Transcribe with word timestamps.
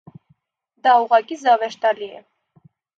Դա 0.87 0.95
ուղղակի 1.03 1.39
զավեշտալի 1.45 2.13
է։ 2.19 2.27